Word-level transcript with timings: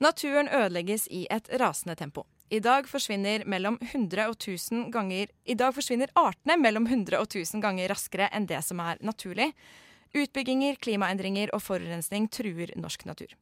Naturen 0.00 0.48
ødelegges 0.48 1.02
i 1.12 1.26
et 1.28 1.48
rasende 1.60 1.92
tempo. 1.94 2.22
I 2.50 2.58
dag 2.64 2.86
forsvinner, 2.88 3.42
mellom 3.44 3.76
100 3.82 4.30
og 4.30 4.38
1000 4.38 4.88
ganger, 4.94 5.28
I 5.44 5.54
dag 5.54 5.74
forsvinner 5.76 6.08
artene 6.16 6.56
mellom 6.56 6.86
100 6.86 7.18
og 7.20 7.28
1000 7.28 7.60
ganger 7.60 7.92
raskere 7.92 8.30
enn 8.32 8.48
det 8.48 8.62
som 8.64 8.80
er 8.80 8.96
naturlig. 9.04 9.52
Utbygginger, 10.16 10.80
klimaendringer 10.80 11.52
og 11.52 11.60
forurensning 11.62 12.30
truer 12.32 12.72
norsk 12.80 13.04
natur. 13.04 13.36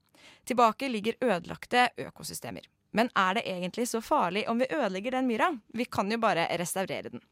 Tilbake 0.44 0.90
ligger 0.90 1.16
ødelagte 1.22 1.88
økosystemer. 1.96 2.66
Men 2.90 3.08
er 3.14 3.38
det 3.38 3.46
egentlig 3.46 3.86
så 3.88 4.02
farlig 4.02 4.48
om 4.50 4.58
vi 4.58 4.66
ødelegger 4.66 5.14
den 5.14 5.30
myra? 5.30 5.52
Vi 5.72 5.86
kan 5.86 6.10
jo 6.10 6.18
bare 6.18 6.50
restaurere 6.58 7.14
den. 7.14 7.22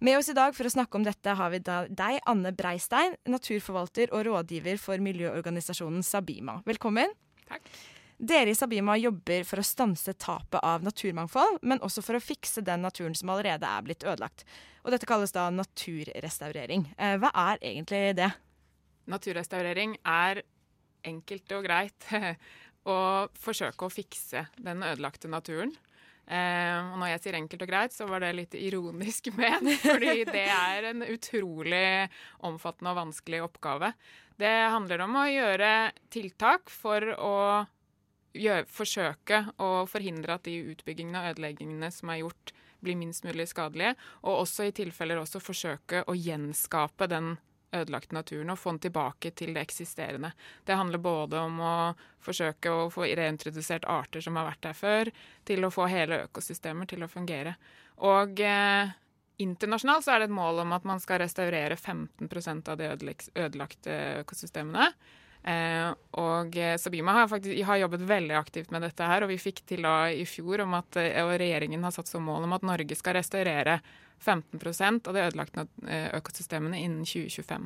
Med 0.00 0.16
oss 0.16 0.32
i 0.32 0.38
dag 0.38 0.56
for 0.56 0.64
å 0.64 0.72
snakke 0.72 0.96
om 0.96 1.04
dette 1.04 1.36
har 1.38 1.52
vi 1.52 1.60
deg, 1.60 2.22
Anne 2.24 2.56
Breistein, 2.56 3.18
naturforvalter 3.28 4.14
og 4.16 4.24
rådgiver 4.30 4.80
for 4.80 4.96
miljøorganisasjonen 4.96 6.02
Sabima. 6.02 6.62
Velkommen. 6.64 7.12
Takk. 7.50 7.68
Dere 8.22 8.52
i 8.52 8.54
Sabima 8.54 8.94
jobber 9.00 9.42
for 9.42 9.58
å 9.58 9.66
stanse 9.66 10.12
tapet 10.14 10.60
av 10.62 10.84
naturmangfold, 10.86 11.56
men 11.66 11.80
også 11.82 12.04
for 12.06 12.14
å 12.14 12.22
fikse 12.22 12.62
den 12.62 12.84
naturen 12.86 13.16
som 13.18 13.32
allerede 13.34 13.66
er 13.66 13.82
blitt 13.82 14.06
ødelagt. 14.06 14.44
Og 14.84 14.94
dette 14.94 15.08
kalles 15.10 15.34
da 15.34 15.48
naturrestaurering. 15.50 16.84
Eh, 17.02 17.16
hva 17.18 17.32
er 17.48 17.58
egentlig 17.58 18.12
det? 18.20 18.28
Naturrestaurering 19.10 19.96
er 20.06 20.44
enkelt 21.02 21.56
og 21.58 21.66
greit 21.66 22.06
å 22.94 23.00
forsøke 23.42 23.88
å 23.88 23.90
fikse 23.90 24.44
den 24.54 24.86
ødelagte 24.86 25.26
naturen. 25.26 25.74
Eh, 26.22 26.78
og 26.78 27.02
når 27.02 27.16
jeg 27.16 27.26
sier 27.26 27.40
enkelt 27.42 27.66
og 27.66 27.74
greit, 27.74 27.98
så 27.98 28.06
var 28.06 28.22
det 28.22 28.32
litt 28.38 28.54
ironisk 28.54 29.32
ment, 29.40 29.66
fordi 29.82 30.22
det 30.30 30.46
er 30.46 30.92
en 30.94 31.02
utrolig 31.10 31.84
omfattende 32.46 32.94
og 32.94 33.02
vanskelig 33.02 33.42
oppgave. 33.50 33.96
Det 34.38 34.56
handler 34.78 35.08
om 35.10 35.24
å 35.26 35.30
gjøre 35.34 35.76
tiltak 36.14 36.70
for 36.70 37.14
å 37.18 37.36
gjøre, 38.34 38.66
forsøke 38.70 39.44
å 39.62 39.70
forhindre 39.90 40.36
at 40.36 40.44
de 40.48 40.58
utbyggingene 40.72 41.22
og 41.22 41.34
ødeleggingene 41.34 41.90
som 41.94 42.12
er 42.12 42.22
gjort, 42.22 42.52
blir 42.82 42.98
minst 42.98 43.22
mulig 43.22 43.46
skadelige, 43.50 43.94
og 44.26 44.42
også 44.42 44.66
i 44.66 44.74
tilfeller 44.74 45.20
også 45.22 45.38
forsøke 45.42 46.02
å 46.10 46.16
gjenskape 46.18 47.06
den 47.10 47.36
ødelagte 47.72 48.14
naturen 48.14 48.52
og 48.52 48.58
få 48.60 48.74
den 48.74 48.82
tilbake 48.86 49.30
til 49.36 49.54
det 49.56 49.62
eksisterende. 49.64 50.32
Det 50.64 50.76
handler 50.76 51.00
både 51.02 51.40
om 51.40 51.60
å 51.64 51.76
forsøke 52.22 52.72
å 52.72 52.88
få 52.92 53.06
reintrodusert 53.08 53.86
arter 53.88 54.24
som 54.24 54.36
har 54.36 54.50
vært 54.50 54.66
der 54.66 54.76
før, 54.76 55.12
til 55.48 55.64
å 55.64 55.72
få 55.72 55.88
hele 55.90 56.24
økosystemer 56.26 56.90
til 56.90 57.06
å 57.06 57.10
fungere. 57.10 57.54
Og 58.04 58.42
eh, 58.44 58.92
internasjonalt 59.42 60.04
så 60.04 60.14
er 60.14 60.22
det 60.22 60.30
et 60.30 60.36
mål 60.36 60.64
om 60.66 60.76
at 60.76 60.86
man 60.88 61.00
skal 61.02 61.22
restaurere 61.24 61.78
15% 61.78 62.72
av 62.72 62.80
de 62.80 62.92
ødelagte 62.92 63.98
økosystemene. 64.22 64.90
Eh, 65.42 65.88
og 66.22 66.56
eh, 66.56 66.76
Sabima 66.78 67.12
har, 67.16 67.28
faktisk, 67.28 67.64
har 67.66 67.80
jobbet 67.80 68.04
veldig 68.06 68.36
aktivt 68.38 68.70
med 68.70 68.84
dette 68.86 69.06
her, 69.06 69.24
og 69.24 69.32
vi 69.32 69.40
fikk 69.42 69.64
til 69.66 69.82
da 69.82 70.06
i 70.14 70.22
fjor 70.28 70.62
om 70.62 70.76
at, 70.78 70.98
eh, 71.02 71.18
og 71.24 71.34
regjeringen 71.42 71.82
har 71.82 71.94
satt 71.94 72.10
som 72.10 72.22
mål 72.26 72.46
om 72.46 72.54
at 72.54 72.66
Norge 72.66 72.98
skal 72.98 73.18
restaurere 73.18 73.80
15% 74.22 75.08
av 75.10 75.16
de 75.16 75.24
ødelagte 75.26 75.66
økosystemene 76.14 76.78
innen 76.78 77.02
2025. 77.02 77.64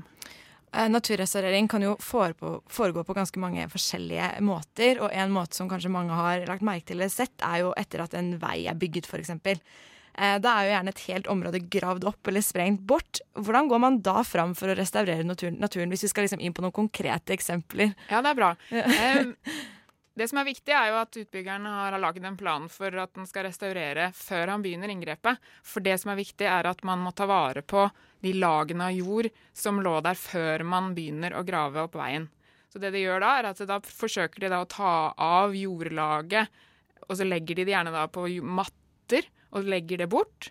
Naturrestaurering 0.89 1.69
kan 1.69 1.85
jo 1.85 1.93
foregå 2.01 3.03
på 3.05 3.17
ganske 3.17 3.41
mange 3.41 3.67
forskjellige 3.73 4.31
måter. 4.45 5.03
Og 5.05 5.13
en 5.13 5.33
måte 5.33 5.57
som 5.57 5.69
kanskje 5.69 5.93
mange 5.93 6.17
har 6.17 6.47
lagt 6.49 6.65
merke 6.65 6.89
til 6.89 6.97
eller 6.99 7.13
sett, 7.13 7.37
er 7.45 7.61
jo 7.63 7.75
etter 7.77 8.03
at 8.05 8.17
en 8.17 8.33
vei 8.41 8.65
er 8.69 8.77
bygget, 8.77 9.09
f.eks. 9.09 9.37
Eh, 10.17 10.39
da 10.41 10.55
er 10.57 10.67
jo 10.67 10.73
gjerne 10.73 10.93
et 10.95 11.05
helt 11.11 11.27
område 11.29 11.61
gravd 11.73 12.07
opp 12.09 12.31
eller 12.31 12.45
sprengt 12.45 12.85
bort. 12.89 13.21
Hvordan 13.37 13.69
går 13.69 13.81
man 13.83 13.99
da 14.05 14.23
fram 14.25 14.55
for 14.57 14.73
å 14.73 14.77
restaurere 14.79 15.27
naturen, 15.27 15.59
naturen 15.61 15.93
hvis 15.93 16.07
vi 16.07 16.13
skal 16.13 16.25
liksom 16.25 16.41
inn 16.41 16.55
på 16.57 16.65
noen 16.65 16.75
konkrete 16.77 17.37
eksempler? 17.37 17.93
Ja, 18.09 18.23
det 18.25 18.33
er 18.33 18.39
bra. 18.39 18.55
det 20.17 20.29
som 20.31 20.41
er 20.41 20.49
viktig, 20.49 20.73
er 20.73 20.89
jo 20.89 21.01
at 21.03 21.21
utbyggeren 21.21 21.69
har 21.69 21.99
laget 22.01 22.25
en 22.25 22.39
plan 22.41 22.71
for 22.73 22.97
at 23.03 23.13
den 23.19 23.29
skal 23.29 23.45
restaurere 23.51 24.09
før 24.17 24.55
han 24.55 24.65
begynner 24.65 24.93
inngrepet. 24.93 25.43
For 25.61 25.85
det 25.85 25.99
som 26.01 26.15
er 26.15 26.23
viktig, 26.23 26.49
er 26.49 26.71
at 26.73 26.81
man 26.89 27.05
må 27.05 27.13
ta 27.13 27.29
vare 27.29 27.61
på 27.61 27.85
de 28.25 28.33
lagene 28.41 28.89
av 28.89 28.97
jord 28.97 29.29
som 29.53 29.83
lå 29.85 29.99
der 30.01 30.17
før 30.17 30.65
man 30.65 30.95
begynner 30.97 31.37
å 31.37 31.45
grave 31.45 31.85
opp 31.85 32.01
veien. 32.01 32.31
Så 32.73 32.81
det 32.81 32.95
de 32.97 33.05
gjør 33.05 33.21
da, 33.21 33.35
er 33.37 33.51
at 33.53 33.61
da 33.69 33.79
forsøker 33.85 34.43
de 34.43 34.53
da 34.53 34.65
å 34.65 34.69
ta 34.69 34.95
av 35.13 35.55
jordlaget, 35.57 36.49
og 37.07 37.15
så 37.21 37.25
legger 37.29 37.61
de 37.61 37.69
det 37.69 37.77
gjerne 37.77 37.93
da 37.95 38.09
på 38.11 38.25
matter 38.43 39.29
og 39.55 39.69
legger 39.69 40.03
det 40.03 40.11
bort. 40.13 40.51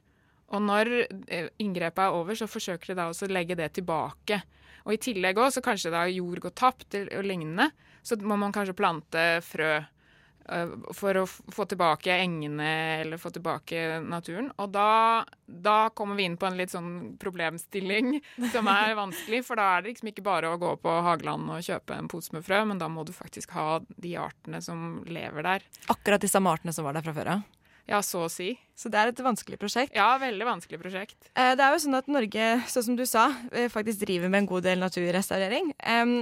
Og 0.54 0.62
når 0.62 0.92
eh, 1.02 1.50
inngrepet 1.62 2.06
er 2.06 2.16
over, 2.16 2.38
så 2.38 2.50
forsøker 2.50 2.94
de 2.94 3.00
da 3.00 3.10
også 3.10 3.28
å 3.28 3.34
legge 3.34 3.58
det 3.58 3.72
tilbake. 3.80 4.44
Og 4.86 4.94
i 4.94 5.02
tillegg 5.02 5.40
også, 5.42 5.60
så 5.60 5.66
kanskje 5.66 5.94
da 5.94 6.06
jord 6.12 6.44
går 6.44 6.54
tapt 6.58 6.98
og 7.02 7.26
lignende, 7.26 7.72
så 8.06 8.18
må 8.22 8.38
man 8.38 8.54
kanskje 8.54 8.78
plante 8.78 9.24
frø 9.42 9.72
uh, 9.80 10.76
for 10.94 11.18
å 11.18 11.24
få 11.26 11.66
tilbake 11.66 12.14
engene 12.14 12.70
eller 13.00 13.18
få 13.18 13.32
tilbake 13.34 13.98
naturen. 14.06 14.52
Og 14.62 14.70
da, 14.76 15.26
da, 15.48 15.90
kommer 15.98 16.20
vi 16.20 16.28
inn 16.30 16.38
på 16.38 16.46
en 16.46 16.60
litt 16.60 16.76
sånn 16.76 17.16
problemstilling 17.22 18.20
som 18.54 18.70
er 18.70 18.94
vanskelig. 19.00 19.42
For 19.48 19.58
da 19.58 19.72
er 19.74 19.82
det 19.82 19.96
liksom 19.96 20.14
ikke 20.14 20.28
bare 20.30 20.54
å 20.54 20.62
gå 20.62 20.76
på 20.86 20.96
Hageland 21.10 21.50
og 21.58 21.66
kjøpe 21.66 21.98
en 21.98 22.12
pose 22.12 22.38
med 22.38 22.46
frø, 22.46 22.62
men 22.70 22.82
da 22.82 22.92
må 22.92 23.08
du 23.10 23.14
faktisk 23.18 23.58
ha 23.58 23.82
de 23.90 24.16
artene 24.22 24.62
som 24.62 25.02
lever 25.10 25.50
der. 25.50 25.70
Akkurat 25.90 26.22
de 26.22 26.30
samme 26.30 26.54
artene 26.54 26.78
som 26.78 26.86
var 26.86 27.00
der 27.00 27.10
fra 27.10 27.18
før 27.18 27.38
av? 27.40 27.46
Ja, 27.50 27.65
så 28.01 28.25
å 28.25 28.29
si. 28.31 28.56
Så 28.75 28.90
det 28.91 29.00
er 29.00 29.12
et 29.12 29.22
vanskelig 29.23 29.59
prosjekt? 29.62 29.94
Ja, 29.96 30.18
veldig 30.19 30.46
vanskelig 30.47 30.79
prosjekt. 30.81 31.16
Eh, 31.31 31.53
det 31.56 31.63
er 31.63 31.75
jo 31.75 31.84
sånn 31.85 31.97
at 32.00 32.09
Norge, 32.12 32.47
sånn 32.72 32.88
som 32.90 32.97
du 32.97 33.06
sa, 33.07 33.29
eh, 33.51 33.69
faktisk 33.72 34.01
driver 34.03 34.29
med 34.29 34.44
en 34.44 34.50
god 34.50 34.66
del 34.68 34.81
naturrestaurering. 34.81 35.72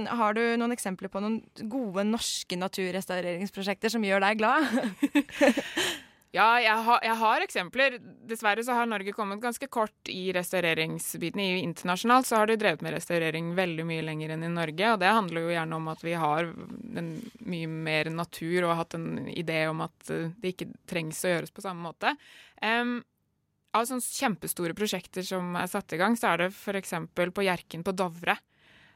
Har 0.06 0.36
du 0.36 0.42
noen 0.60 0.76
eksempler 0.76 1.10
på 1.10 1.22
noen 1.24 1.40
gode 1.70 2.04
norske 2.06 2.58
naturrestaureringsprosjekter 2.60 3.90
som 3.90 4.04
gjør 4.04 4.20
deg 4.28 4.38
glad? 4.38 4.68
Ja, 6.34 6.56
jeg 6.58 6.74
har, 6.82 6.98
jeg 7.06 7.14
har, 7.20 7.42
eksempler. 7.44 7.96
Dessverre 8.26 8.62
så 8.66 8.74
har 8.74 8.88
Norge 8.90 9.12
kommet 9.14 9.38
ganske 9.42 9.68
kort 9.70 10.10
i 10.10 10.32
restaureringsbiten. 10.34 11.38
I 11.38 11.60
internasjonalt 11.62 12.26
så 12.26 12.40
har 12.40 12.50
de 12.50 12.56
drevet 12.58 12.82
med 12.82 12.96
restaurering 12.96 13.52
veldig 13.54 13.84
mye 13.86 14.02
lenger 14.02 14.34
enn 14.34 14.42
i 14.42 14.50
Norge. 14.50 14.88
Og 14.90 14.98
det 14.98 15.12
handler 15.14 15.44
jo 15.44 15.52
gjerne 15.52 15.78
om 15.78 15.86
at 15.92 16.02
vi 16.02 16.16
har 16.18 16.50
en, 16.50 17.12
mye 17.38 17.68
mer 17.70 18.10
natur 18.10 18.64
og 18.64 18.72
har 18.72 18.80
hatt 18.80 18.96
en 18.98 19.28
idé 19.30 19.60
om 19.70 19.84
at 19.86 20.10
eh, 20.10 20.32
det 20.42 20.56
ikke 20.56 20.72
trengs 20.90 21.22
å 21.22 21.30
gjøres 21.36 21.54
på 21.54 21.62
samme 21.62 21.86
måte. 21.86 22.16
Um, 22.58 22.96
av 23.74 23.86
sånne 23.86 24.02
kjempestore 24.02 24.74
prosjekter 24.74 25.22
som 25.26 25.54
er 25.60 25.70
satt 25.70 25.94
i 25.94 26.00
gang, 26.02 26.18
så 26.18 26.32
er 26.32 26.42
det 26.42 26.50
f.eks. 26.50 26.96
på 27.14 27.46
Hjerkinn 27.46 27.86
på 27.86 27.94
Dovre. 27.94 28.40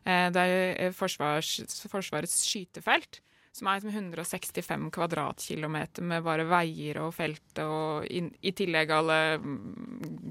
Uh, 0.03 0.27
det 0.35 0.43
er 0.43 0.91
forsvars, 0.97 1.55
Forsvarets 1.87 2.41
skytefelt 2.51 3.23
som 3.55 3.71
er 3.73 3.85
165 3.85 4.91
kvadratkilometer 4.95 6.07
med 6.07 6.25
bare 6.27 6.47
veier 6.49 7.01
og 7.03 7.15
felt, 7.17 7.63
og 7.65 8.07
i, 8.07 8.23
i 8.43 8.53
tillegg 8.57 8.93
alle 8.95 9.21
mm, 9.43 9.63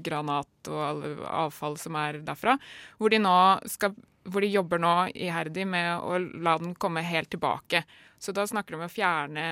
granat 0.04 0.70
og 0.72 0.84
alle 0.84 1.12
avfall 1.44 1.78
som 1.80 1.98
er 2.00 2.22
derfra. 2.26 2.56
Hvor 2.98 3.12
de 3.12 3.20
nå 3.22 3.38
skal 3.70 3.96
hvor 4.28 4.44
de 4.44 4.50
jobber 4.52 4.80
nå 4.82 4.94
iherdig 5.14 5.66
med 5.68 6.04
å 6.04 6.18
la 6.18 6.58
den 6.60 6.74
komme 6.78 7.04
helt 7.06 7.30
tilbake. 7.32 7.84
Så 8.18 8.32
da 8.34 8.42
snakker 8.46 8.74
de 8.74 8.80
om 8.80 8.86
å 8.88 8.90
fjerne, 8.90 9.44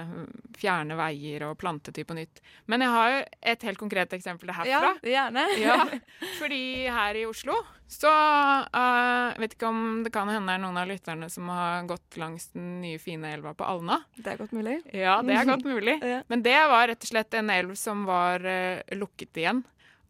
fjerne 0.59 0.97
veier 0.99 1.45
og 1.47 1.55
plante 1.61 1.93
til 1.95 2.07
på 2.07 2.17
nytt. 2.19 2.41
Men 2.67 2.83
jeg 2.83 2.95
har 2.97 3.13
jo 3.13 3.21
et 3.53 3.67
helt 3.69 3.79
konkret 3.79 4.17
eksempel 4.17 4.51
herfra. 4.51 4.97
Ja, 5.07 5.07
gjerne. 5.07 5.45
ja, 5.63 5.77
fordi 6.41 6.61
her 6.91 7.19
i 7.21 7.27
Oslo 7.29 7.61
så 7.87 8.11
uh, 8.11 9.37
vet 9.39 9.55
ikke 9.55 9.69
om 9.71 10.03
det 10.03 10.11
kan 10.15 10.27
hende 10.27 10.57
er 10.57 10.59
noen 10.59 10.81
av 10.81 10.89
lytterne 10.91 11.29
som 11.31 11.47
har 11.55 11.87
gått 11.87 12.19
langs 12.19 12.49
den 12.57 12.81
nye, 12.83 12.99
fine 12.99 13.31
elva 13.37 13.55
på 13.55 13.67
Alna. 13.67 14.01
Det 14.17 14.33
er 14.33 14.41
godt 14.41 14.57
mulig. 14.57 14.81
Ja, 14.91 15.21
det 15.23 15.37
er 15.39 15.47
godt 15.47 15.67
mulig. 15.69 15.95
ja. 16.15 16.25
Men 16.27 16.43
det 16.43 16.59
var 16.73 16.91
rett 16.91 17.07
og 17.07 17.13
slett 17.13 17.39
en 17.39 17.53
elv 17.55 17.77
som 17.79 18.03
var 18.09 18.43
uh, 18.43 18.83
lukket 18.99 19.39
igjen. 19.39 19.63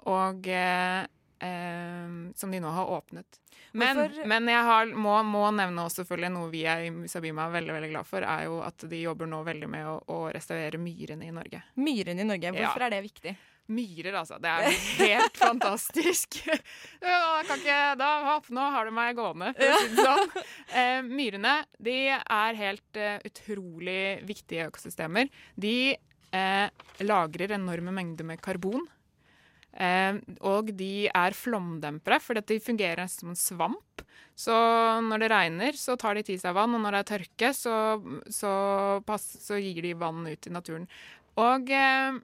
Og 0.09 0.49
uh, 0.49 1.05
eh, 1.41 2.33
som 2.35 2.51
de 2.51 2.61
nå 2.61 2.71
har 2.71 2.93
åpnet. 2.99 3.41
Men, 3.77 3.99
men 4.25 4.49
jeg 4.49 4.63
har, 4.69 4.87
må, 4.87 5.17
må, 5.27 5.43
nevne 5.53 5.85
også 5.85 6.03
selvfølgelig 6.03 6.33
noe 6.33 6.53
vi 6.53 6.63
er 6.69 6.87
i 6.87 7.11
Sabima 7.11 7.49
er 7.49 7.59
veldig 7.59 7.75
veldig 7.77 7.91
glad 7.93 8.09
for, 8.09 8.25
er 8.25 8.47
jo 8.47 8.61
at 8.65 8.87
de 8.89 9.03
jobber 9.03 9.29
nå 9.29 9.43
veldig 9.45 9.69
med 9.69 9.91
å, 9.91 9.99
å 10.13 10.23
restaurere 10.33 10.81
myrene 10.81 11.29
i 11.29 11.35
Norge. 11.35 11.61
Myrene 11.81 12.25
i 12.25 12.29
Norge, 12.29 12.55
Hvorfor 12.57 12.87
ja. 12.87 12.89
er 12.89 12.97
det 12.97 13.05
viktig? 13.09 13.37
Myrer, 13.67 14.15
altså. 14.15 14.37
Det 14.39 14.47
er 14.47 14.77
helt 15.01 15.39
fantastisk. 15.41 16.39
Ikke, 16.47 17.79
da, 17.99 18.11
hopp, 18.29 18.47
nå 18.55 18.63
har 18.73 18.87
du 18.87 18.95
meg 18.95 19.17
gående, 19.19 19.51
for 19.59 19.75
å 19.75 19.81
si 19.83 19.89
det 19.91 20.05
sånn. 20.07 20.37
Eh, 20.77 20.99
myrene 21.03 21.57
de 21.83 21.97
er 22.15 22.61
helt 22.61 23.01
uh, 23.01 23.17
utrolig 23.27 24.21
viktige 24.29 24.69
økosystemer. 24.71 25.33
De 25.55 25.97
lagrer 27.07 27.55
enorme 27.57 27.95
mengder 27.97 28.27
med 28.29 28.43
karbon. 28.45 28.83
Eh, 29.77 30.19
og 30.49 30.73
de 30.77 31.09
er 31.11 31.37
flomdempere, 31.37 32.21
for 32.23 32.39
de 32.41 32.61
fungerer 32.63 33.09
som 33.13 33.33
en 33.33 33.39
svamp. 33.39 34.05
Så 34.37 34.53
når 35.05 35.23
det 35.23 35.33
regner, 35.33 35.79
så 35.81 35.97
tar 36.01 36.17
de 36.17 36.25
til 36.27 36.39
seg 36.41 36.57
vann, 36.57 36.75
og 36.77 36.83
når 36.85 36.99
det 36.99 37.03
er 37.03 37.11
tørke, 37.13 37.53
så, 37.57 37.75
så, 38.33 38.53
pass, 39.09 39.25
så 39.45 39.61
gir 39.61 39.81
de 39.85 39.97
vann 39.97 40.27
ut 40.29 40.49
i 40.49 40.53
naturen. 40.53 40.85
Og, 41.41 41.73
eh, 41.73 42.19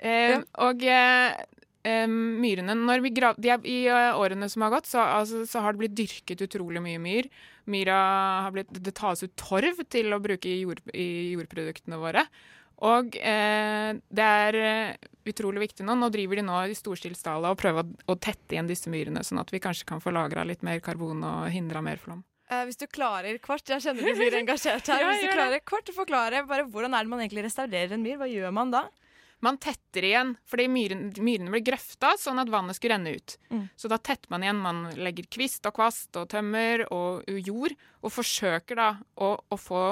eh, 0.00 0.34
ja. 0.34 0.40
og 0.64 0.84
eh, 0.88 2.08
myrene 2.08 2.76
når 2.76 3.04
vi 3.04 3.12
grav, 3.16 3.38
er, 3.40 3.64
I 3.64 3.78
årene 4.16 4.48
som 4.52 4.64
har 4.64 4.72
gått, 4.76 4.88
så, 4.88 5.04
altså, 5.20 5.44
så, 5.48 5.64
har 5.64 5.76
det 5.76 5.84
blitt 5.84 5.96
dyrket 6.00 6.44
utrolig 6.48 6.84
mye 6.84 7.00
myr. 7.00 7.28
Myra 7.68 7.98
har 8.46 8.54
blitt 8.56 8.72
Det 8.72 8.96
tas 8.96 9.24
ut 9.24 9.36
torv 9.36 9.84
til 9.92 10.12
å 10.12 10.20
bruke 10.24 10.48
i, 10.48 10.62
jord, 10.64 10.80
i 10.92 11.34
jordproduktene 11.36 12.00
våre. 12.00 12.24
Og 12.86 13.16
eh, 13.18 13.90
det 14.14 14.24
er 14.24 14.58
eh, 14.62 15.08
utrolig 15.28 15.64
viktig 15.66 15.86
nå. 15.86 15.96
Nå 15.98 16.10
driver 16.14 16.38
de 16.38 16.44
nå 16.46 16.58
i 16.70 16.76
storstilt 16.78 17.18
skala 17.18 17.50
og 17.52 17.58
prøver 17.60 17.82
å, 17.82 18.02
å, 18.12 18.18
tette 18.20 18.54
igjen 18.54 18.70
disse 18.70 18.90
myrene, 18.92 19.24
sånn 19.26 19.42
at 19.42 19.50
vi 19.54 19.62
kanskje 19.62 19.88
kan 19.88 20.02
få 20.04 20.14
lagra 20.14 20.46
litt 20.46 20.62
mer 20.66 20.82
karbon 20.84 21.24
og 21.26 21.48
hindra 21.54 21.82
mer 21.84 21.98
flom. 22.02 22.22
Eh, 22.48 22.64
hvis 22.68 22.78
du 22.80 22.86
klarer 22.86 23.40
kvart, 23.42 23.66
jeg 23.68 23.84
kjenner 23.84 24.06
du 24.06 24.14
blir 24.22 24.38
engasjert 24.40 24.88
her. 24.92 25.04
hvis 25.10 25.26
du 25.26 25.32
klarer 25.34 25.64
kvart 25.66 25.90
å 25.90 25.96
forklare 25.96 26.46
bare 26.48 26.68
hvordan 26.70 26.94
er 26.94 27.04
det 27.04 27.12
man 27.12 27.24
egentlig 27.24 27.48
restaurerer 27.48 27.98
en 27.98 28.04
myr, 28.04 28.20
hva 28.20 28.30
gjør 28.30 28.54
man 28.54 28.72
da? 28.74 28.86
Man 29.40 29.58
tetter 29.62 30.02
igjen, 30.02 30.32
fordi 30.50 30.66
myrene, 30.72 31.12
myrene 31.22 31.52
blir 31.54 31.62
grøfta 31.68 32.14
sånn 32.18 32.40
at 32.42 32.50
vannet 32.50 32.74
skulle 32.74 32.96
renne 32.96 33.12
ut. 33.14 33.36
Mm. 33.52 33.68
Så 33.78 33.90
da 33.90 33.98
tetter 34.02 34.32
man 34.32 34.42
igjen. 34.42 34.58
Man 34.64 34.80
legger 34.98 35.28
kvist 35.30 35.66
og 35.68 35.76
kvast 35.76 36.18
og 36.18 36.26
tømmer 36.32 36.82
og 36.94 37.28
jord, 37.46 37.76
og 38.02 38.12
forsøker 38.14 38.78
da 38.78 38.88
å, 39.22 39.30
å 39.38 39.58
få 39.58 39.82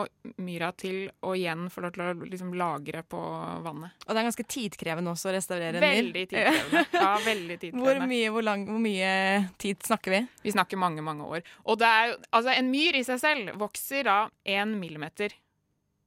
myra 0.43 0.72
til 0.78 1.08
å 1.26 1.34
igjen 1.38 1.66
få 1.70 1.84
lov 1.84 1.94
til 1.94 2.04
å 2.04 2.26
liksom 2.26 2.52
lagre 2.58 3.04
på 3.06 3.20
vannet. 3.62 3.94
Og 4.06 4.12
det 4.12 4.22
er 4.22 4.28
ganske 4.28 4.48
tidkrevende 4.56 5.14
også 5.14 5.31
å 5.31 5.37
restaurere 5.37 5.78
en 5.78 5.84
myr? 5.84 6.00
Veldig 6.02 6.26
tidkrevende. 6.32 6.84
Ja, 7.06 7.14
veldig 7.22 7.60
tidkrevende. 7.60 7.87
Hvor 7.87 8.10
mye, 8.10 8.34
hvor, 8.34 8.46
lang, 8.46 8.66
hvor 8.70 8.82
mye 8.82 9.14
tid 9.62 9.87
snakker 9.87 10.16
vi? 10.16 10.22
Vi 10.43 10.54
snakker 10.54 10.81
mange, 10.81 11.06
mange 11.06 11.26
år. 11.38 11.46
Og 11.66 11.78
det 11.82 11.90
er, 11.90 12.19
altså, 12.31 12.54
en 12.54 12.70
myr 12.72 12.98
i 12.98 13.06
seg 13.06 13.22
selv 13.22 13.58
vokser 13.62 14.06
da 14.10 14.20
én 14.43 14.75
millimeter 14.81 15.34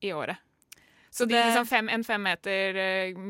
i 0.03 0.12
året. 0.15 0.39
Så 1.19 1.27
de, 1.30 1.36
liksom 1.36 1.68
fem, 1.69 1.92
en 1.92 2.06
fem 2.07 2.24
meter 2.24 2.80
uh, 2.80 3.21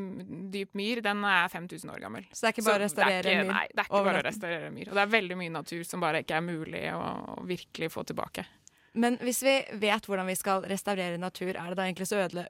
dyp 0.54 0.78
myr, 0.78 1.02
den 1.06 1.26
er 1.26 1.50
5000 1.52 1.94
år 1.96 2.04
gammel. 2.06 2.30
Så 2.32 2.46
det 2.46 2.52
er 2.52 2.56
ikke 2.56 2.68
bare 2.70 2.80
å 2.80 2.86
restaurere 2.86 3.36
myr? 3.42 3.52
Nei, 3.52 3.66
det 3.74 3.84
er 3.84 3.90
ikke 3.90 4.06
bare 4.10 4.24
å 4.24 4.28
restaurere 4.30 4.72
myr. 4.76 4.92
Og 4.92 5.00
det 5.00 5.06
er 5.06 5.14
veldig 5.18 5.40
mye 5.42 5.56
natur 5.58 5.84
som 5.88 6.06
bare 6.06 6.24
ikke 6.24 6.40
er 6.40 6.46
mulig 6.46 6.86
å, 6.94 7.04
å 7.36 7.46
virkelig 7.50 7.92
få 7.96 8.06
tilbake. 8.10 8.46
Men 9.00 9.20
hvis 9.22 9.44
vi 9.46 9.56
vet 9.82 10.08
hvordan 10.10 10.30
vi 10.30 10.38
skal 10.38 10.66
restaurere 10.70 11.20
natur, 11.22 11.52
er 11.54 11.72
det 11.72 11.78
da 11.78 11.86
egentlig 11.86 12.08
så 12.10 12.24
ødele 12.24 12.48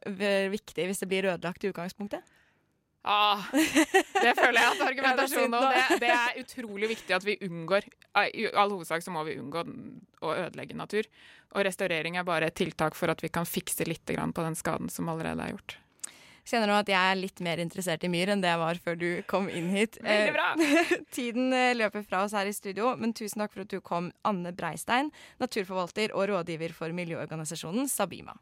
viktig 0.53 0.86
hvis 0.88 1.03
det 1.03 1.09
blir 1.12 1.27
ødelagt 1.33 1.65
i 1.65 1.71
utgangspunktet? 1.74 2.24
Ah, 3.09 3.41
det 3.53 4.35
føler 4.38 4.59
jeg 4.59 4.69
at 4.75 4.81
argumentasjonen 4.91 5.56
om 5.57 5.65
det, 5.73 6.00
det, 6.03 6.13
er 6.13 6.39
utrolig 6.44 6.91
viktig 6.91 7.15
at 7.15 7.25
vi 7.25 7.39
unngår 7.47 7.88
I 8.35 8.45
all 8.53 8.69
hovedsak 8.75 9.01
så 9.01 9.13
må 9.15 9.23
vi 9.25 9.39
unngå 9.41 9.63
å 10.21 10.33
ødelegge 10.35 10.77
natur. 10.77 11.09
Og 11.56 11.65
restaurering 11.65 12.19
er 12.19 12.27
bare 12.27 12.51
et 12.51 12.57
tiltak 12.59 12.97
for 12.97 13.09
at 13.09 13.23
vi 13.25 13.31
kan 13.33 13.50
fikse 13.50 13.88
litt 13.89 14.06
på 14.06 14.45
den 14.45 14.57
skaden 14.59 14.91
som 14.94 15.09
allerede 15.09 15.41
er 15.41 15.56
gjort. 15.56 15.79
Kjenner 16.50 16.71
nå 16.71 16.77
at 16.81 16.89
jeg 16.89 16.97
er 16.97 17.17
litt 17.19 17.41
mer 17.45 17.61
interessert 17.61 18.03
i 18.06 18.09
myr 18.09 18.31
enn 18.33 18.41
det 18.41 18.50
jeg 18.50 18.61
var 18.61 18.79
før 18.81 18.95
du 18.97 19.07
kom 19.29 19.50
inn 19.53 19.69
hit. 19.73 20.00
Veldig 20.01 20.33
bra! 20.33 20.47
Eh, 20.65 20.94
tiden 21.17 21.53
eh, 21.53 21.75
løper 21.77 22.06
fra 22.06 22.23
oss 22.25 22.33
her 22.38 22.50
i 22.50 22.56
studio, 22.56 22.95
men 22.97 23.13
tusen 23.17 23.44
takk 23.44 23.53
for 23.53 23.65
at 23.65 23.73
du 23.73 23.77
kom, 23.85 24.09
Anne 24.25 24.53
Breistein, 24.57 25.11
naturforvalter 25.41 26.15
og 26.15 26.29
rådgiver 26.31 26.73
for 26.73 26.95
miljøorganisasjonen 26.95 27.89
Sabima. 27.91 28.33